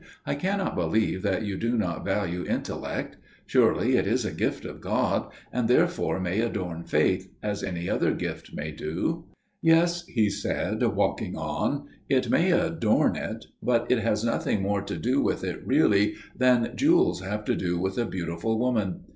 [0.25, 3.17] "I cannot believe that you do not value intellect.
[3.45, 8.11] Surely it is a gift of God, and therefore may adorn faith, as any other
[8.15, 9.25] gift may do."
[9.61, 14.97] "Yes," he said, walking on, "it may adorn it; but it has nothing more to
[14.97, 19.01] do with it really than jewels have to do with a beautiful woman.